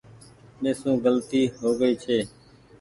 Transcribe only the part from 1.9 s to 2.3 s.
ڇي